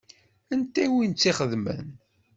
Anta 0.53 0.79
i 0.85 0.87
wen-tt-ixedmen? 0.93 1.87